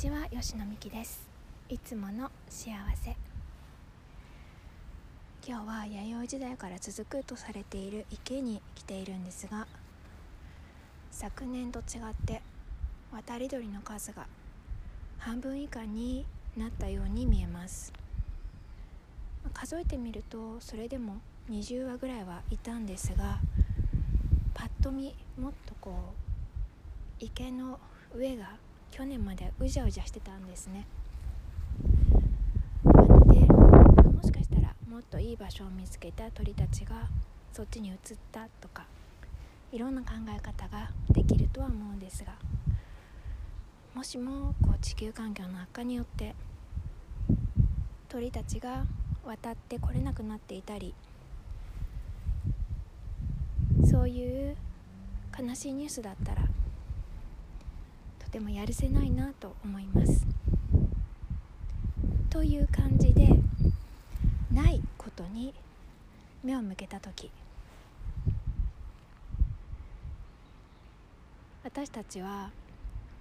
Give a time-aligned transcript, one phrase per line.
[0.00, 1.28] ちは吉野美希です。
[1.68, 3.14] いつもの幸せ。
[5.46, 9.66] 今日は弥生時代から続くとされている池に来ているんですが
[11.10, 12.40] 昨年と違って
[13.12, 14.26] 渡り鳥の数が
[15.18, 16.24] 半分以下に
[16.56, 17.92] なったように見えます。
[19.52, 21.16] 数えてみるとそれでも
[21.50, 23.38] 20羽ぐらいはいたんですが
[24.54, 27.78] パッと見もっとこう池の
[28.14, 28.52] 上が
[28.90, 30.86] 去年までうじゃうじゃしてたんですね。
[32.84, 37.08] なのでもしかしたらもっといい場所を見つけた鳥たちが
[37.52, 37.96] そっちに移っ
[38.32, 38.86] たとか
[39.72, 42.32] いろんな考え方ができるとは思うんですが
[43.94, 46.34] もしもこう地球環境の悪化によって
[48.08, 48.84] 鳥たちが
[49.24, 50.94] 渡ってこれなくなっていたり
[53.84, 54.56] そういう
[55.38, 56.42] 悲しいニュースだったら
[58.30, 60.24] とてもやるせないなと思います。
[62.30, 63.28] という感じで
[64.52, 65.52] ないことに
[66.44, 67.28] 目を向けた時
[71.64, 72.52] 私たちは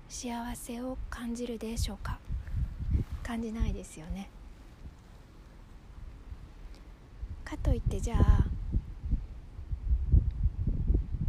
[0.07, 2.19] 幸せを感じるでしょうか？
[3.23, 4.29] 感じないですよね
[7.43, 8.45] かといってじゃあ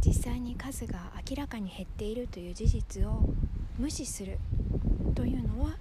[0.05, 3.23] 実際に数が明らかに減っているという事実を
[3.81, 4.37] 無視する。
[5.15, 5.71] というのは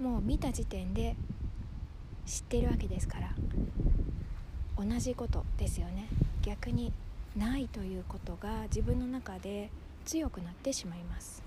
[0.00, 1.14] もう見た時点で
[2.24, 3.34] 知ってるわけですから。
[4.78, 6.08] 同じことですよね。
[6.40, 6.94] 逆に
[7.36, 9.70] ないということが自分の中で
[10.06, 11.42] 強くなってしまいます。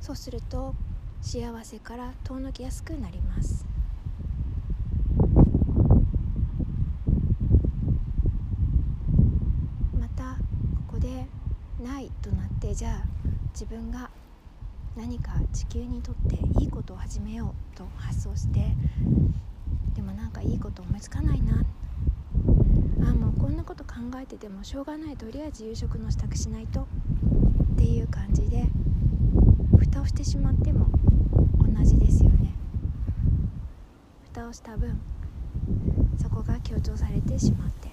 [0.00, 0.74] そうすると
[1.20, 3.67] 幸せから遠のきやすくなります。
[12.78, 13.02] じゃあ
[13.52, 14.08] 自分が
[14.96, 18.60] 何か地球にとっていいことを始めようと発想して
[19.96, 21.64] でもなんかいいこと思いつかないな。
[23.02, 28.64] あもうこんなこと考えててもしょうがないとりあえず夕食の支度しないとっていう感じで
[29.76, 30.86] 蓋をしてしまっても
[31.58, 32.54] 同じですよね。
[34.32, 35.00] 蓋をした分
[36.16, 37.87] そこが強調されてしまって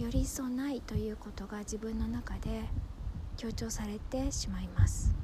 [0.00, 2.62] より一層ないということが自分の中で
[3.36, 5.14] 強調されてしまいます。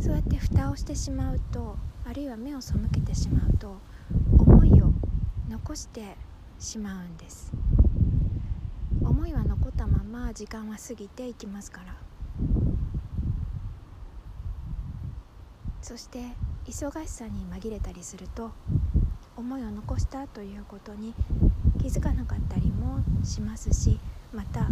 [0.00, 3.76] そうやって蓋をしてしまうとあるいは目を背けてしまうと
[4.36, 4.92] 思いを
[5.48, 6.16] 残して
[6.58, 7.52] しまうんです。
[9.00, 11.94] 思いは残ったまま時間は過ぎていきますから。
[15.80, 16.32] そして
[16.64, 18.50] 忙しさに紛れたりすると
[19.36, 21.14] 思いを残したということに
[21.80, 23.98] 気づかなかったりもしますし
[24.32, 24.68] また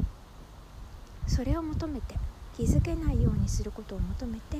[1.27, 2.17] それを求めて
[2.57, 4.59] 気づけないようにすることを求めて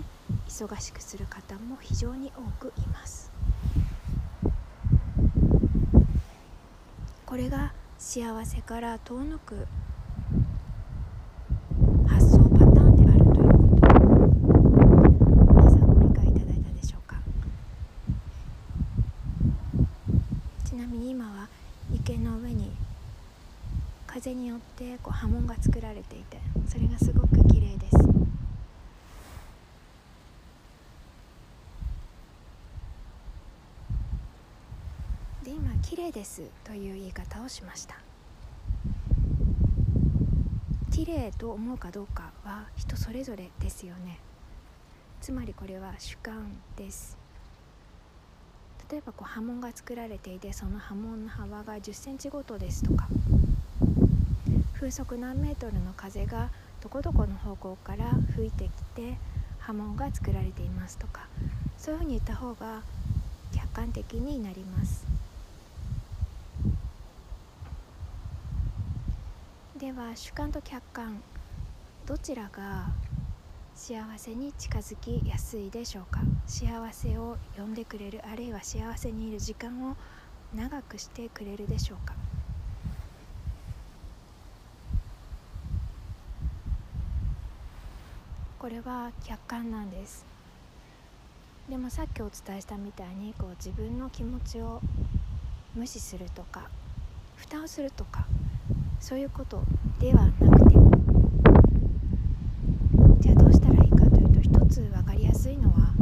[0.49, 3.31] 忙しくする方も非常に多くいます。
[7.27, 9.67] これが幸せから遠のく
[20.81, 21.47] なみに今は
[21.93, 22.71] 池の上に
[24.07, 27.97] 風によってこう波紋が作られていてそれがすごく綺麗です。
[35.45, 37.97] で今「綺麗です」という言い方をしました。
[40.91, 44.19] 綺麗と思うかどうかは人それぞれですよね。
[45.21, 47.20] つまりこれは主観です。
[48.91, 53.07] 例えばこう波紋が作られていてその波紋の幅が1 0センチごとですとか
[54.75, 56.51] 風速何メートルの風が
[56.83, 59.17] どこどこの方向から吹いてきて
[59.59, 61.29] 波紋が作られていますとか
[61.79, 62.83] そういうふうに言った方が
[63.55, 65.07] 客観的になります。
[69.79, 71.23] では主観と客観
[72.07, 72.89] どちらが
[73.75, 76.21] 幸せに近づきやすいでしょうか？
[76.47, 79.97] 幸せを呼んでくれるあるいは幸せにいる時間を
[80.55, 82.15] 長くしてくれるでしょうか？
[88.59, 90.27] これは客観なんです。
[91.69, 94.81] でもさっきお伝えしたみたいにこう自分の気持ちを
[95.75, 96.69] 無視するとか
[97.37, 98.27] 蓋をするとか
[98.99, 99.63] そういうこと
[100.01, 100.75] ではなくて
[103.21, 105.93] じゃあどうしたらいいかというと一つ分かりやすいのは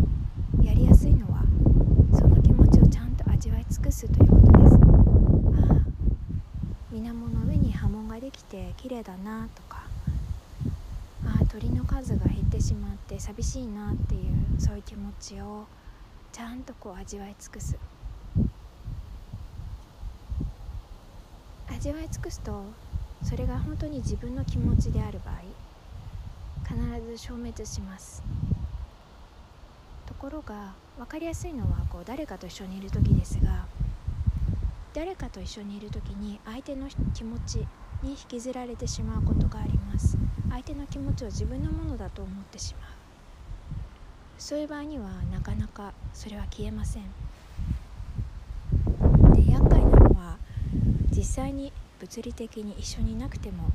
[0.63, 1.43] やりやすいのは
[2.19, 4.79] その気持ちをちゃんと味わい尽くすということですあ
[5.75, 5.81] あ
[6.91, 9.83] 水面の上に波紋ができてて綺麗だなとか
[11.25, 15.67] あ鳥の数が減ってしまって寂しいなっていうそういう気持ちを
[16.33, 17.77] ちゃんとこう味わい尽くす。
[21.71, 22.63] 味わい尽くすと
[23.23, 25.35] それが本当に自分の気持ちである場合
[26.67, 28.23] 必ず消滅します。
[30.07, 33.67] ところが分かりやすいのはこう誰かと一緒にいる時ですが
[34.95, 37.57] 誰かと一緒にいる時に相手の気持ち
[38.03, 40.17] に引きずられてしまうことがあります。
[40.49, 42.88] 相手の気持ちを自分のものだと思ってしまう。
[44.39, 47.03] そういう場合にはなかなかそれは消えません。
[49.35, 50.37] で厄介なのは
[51.11, 53.69] 実際に物理的に一緒にいなくても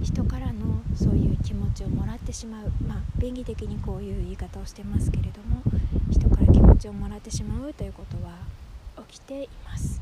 [0.00, 5.62] 人からのそういう気持ちをもらってしまうまあ便宜的にこういう言い方をしてますけれども
[6.10, 8.34] 人から気持ちをもらってしまうということは
[9.08, 10.00] 起きています。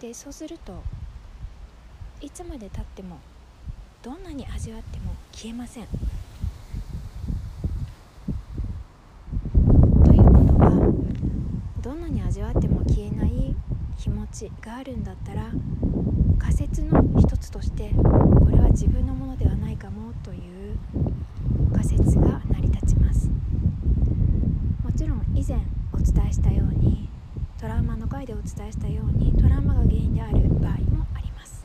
[0.00, 0.82] でそうすると
[2.20, 3.18] いつまでたっても
[4.02, 5.86] どんなに味わっても消えません。
[10.04, 10.70] ということは
[11.82, 13.54] どんなに味わっても消えない
[13.98, 15.50] 気持ちがあるんだったら
[16.38, 20.38] 仮説の一つとしてこれは自分のものではないかもとい
[20.72, 20.76] う
[21.72, 23.28] 仮説が成り立ちます。
[24.82, 25.58] もちろん以前
[25.92, 27.08] お伝えしたように
[27.60, 31.64] トラウマの回でお伝えしたようにトラウマが原因である場合もあります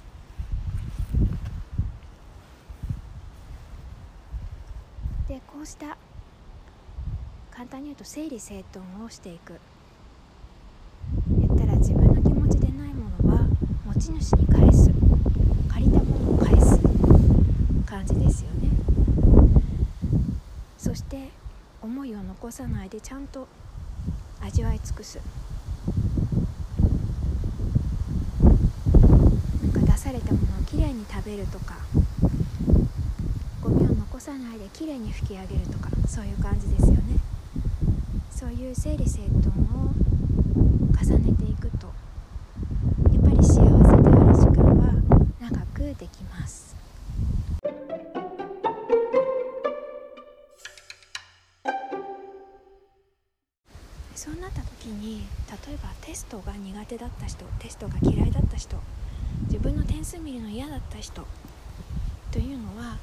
[5.66, 5.98] した。
[7.52, 9.60] 簡単に言うと整理整頓をしていく。
[11.40, 13.48] 言ったら自分の気持ちでないものは
[13.86, 14.92] 持ち主に返す。
[15.70, 16.80] 借りたものを返す
[17.86, 18.70] 感じですよね。
[20.78, 21.30] そして
[21.82, 23.48] 思いを残さないでちゃんと
[24.42, 25.20] 味わい尽くす。
[29.64, 31.76] なんか出されたものをきれいに食べるとか。
[34.26, 37.20] さないできれいに拭き上げるとかそういう感じですよね。
[38.32, 39.94] そういう整理整頓を
[41.00, 41.86] 重ねていくと
[43.14, 44.94] やっぱり幸せである時間は
[45.40, 46.76] 長くできます。
[54.16, 55.20] そうなった時に
[55.68, 58.76] 例えばテストが苦手だった人テストが嫌いだった人
[59.44, 61.28] 自分の点数見るの嫌だった人
[62.32, 62.98] というのは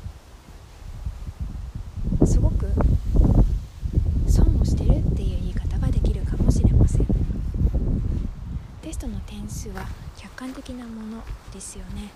[2.63, 7.07] く損をしてるっていう言い方ができるかもしれません。
[8.83, 9.87] テストの点数は
[10.17, 11.23] 客観的なもの
[11.53, 12.11] ですよね。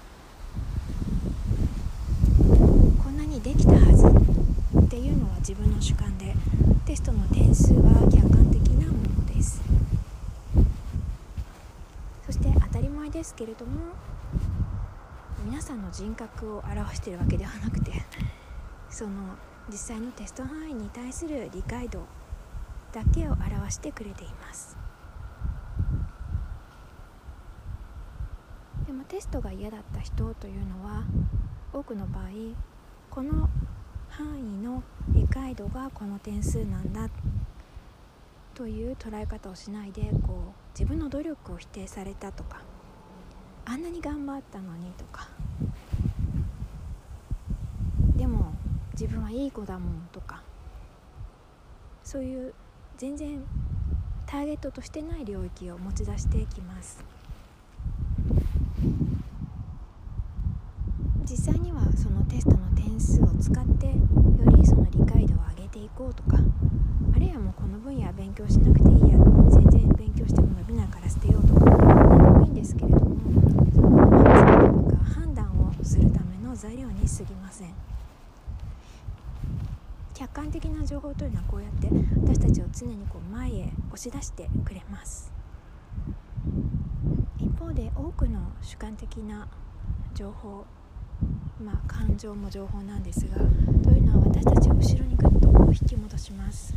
[3.03, 4.07] こんなにできたはず
[4.79, 6.35] っていうのは自分の主観で
[6.85, 9.61] テストの点数は客観的なものです。
[12.25, 13.73] そして当たり前ですけれども
[15.45, 18.05] 皆さんの人格を表してるわけではなくて
[18.91, 19.11] その
[19.69, 22.01] 実際のテスト範囲に対する理解度
[22.93, 24.77] だけを表してくれています。
[28.87, 31.05] でもテストが嫌だった人というのは
[31.73, 32.25] 多くの場合
[33.11, 33.49] この
[34.09, 37.11] 範囲の理解度がこの点数なんだ
[38.55, 42.63] という捉え方をしないでこう自分の努力を否定されたとか
[43.65, 45.29] あんなに頑張ったのにとか
[48.15, 48.55] でも
[48.93, 50.43] 自分はいい子だもんとか。
[52.03, 52.55] そういう
[52.97, 53.43] 全然
[54.27, 57.05] ターゲットとしてない領域を持ち出していきます。
[61.29, 63.93] 実際にはそのテストの点数を使ってよ
[64.57, 66.39] りその理解度を上げていこうとか。
[67.15, 69.17] あるいはもうこの分野は勉強しなくていいや
[69.51, 73.17] 全然勉強しても伸びないから捨てようとか何でもいいんですけれども
[73.75, 77.73] そのか判断をするための材料に過ぎません
[80.13, 81.89] 客観的な情報というのはこうやって
[82.23, 85.33] 私たちを常にこう前へ押し出してくれます。
[87.39, 89.49] 一方で多くの主観的な
[90.15, 90.67] 情報
[91.65, 93.37] まあ感情も情報なんですが
[93.83, 96.75] というのは私たちを後ろにぐっと引き戻します。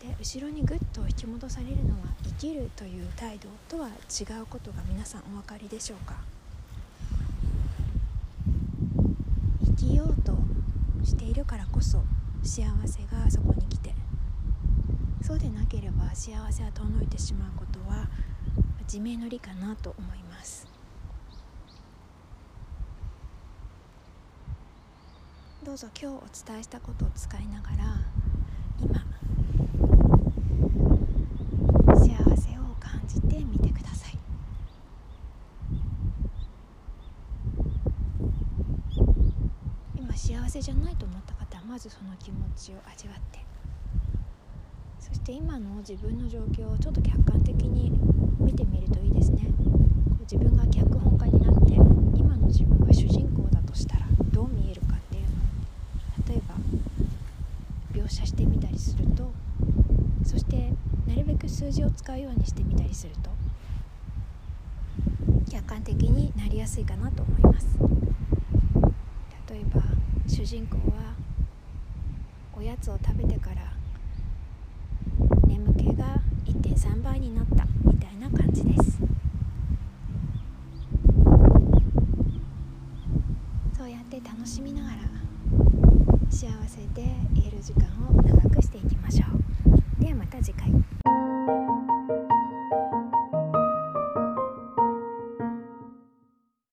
[0.00, 6.16] で後ろにぐっと引き戻されるのは生きるという態度とは違うことが皆さんお分かりでしょうか？
[9.64, 10.36] 生きようと
[11.04, 12.02] しているからこそ
[12.42, 13.94] 幸せがそこに来て
[15.22, 18.08] そうでなければ幸せは遠のいてしまうことは
[18.82, 20.66] 自明の理かなと思います。
[25.64, 27.76] どうぞ今日お伝えしたことを使いながら
[28.80, 29.00] 今
[31.94, 34.18] 幸せを感じてみてください。
[39.96, 43.41] 今幸せじゃないと思った方はまずその気持ちを味わって
[45.12, 47.92] そして今の自分の状況をちょっと客観的に
[48.40, 49.42] 見てみるといいですね。
[50.22, 51.74] 自分が脚本家になって
[52.18, 55.28] 今の自分が主人公だとしたらどう見えるかっていうの。
[55.28, 56.54] を例えば
[57.92, 59.30] 描写してみたりすると
[60.24, 60.72] そして
[61.06, 63.28] なるべく数字を使うようにしてみたりすると
[65.50, 67.78] 客観的になりやすいかなと思います。
[69.50, 69.82] 例えば
[70.26, 71.12] 主人公は
[72.56, 73.72] おやつを食べてから
[75.46, 76.20] 眠気が
[76.82, 78.98] 3倍になったみたいな感じです。
[83.78, 84.96] そうやって楽しみながら
[86.28, 87.02] 幸せで
[87.34, 88.11] いる時間を